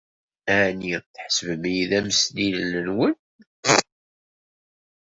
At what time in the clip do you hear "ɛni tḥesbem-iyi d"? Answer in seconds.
0.63-1.91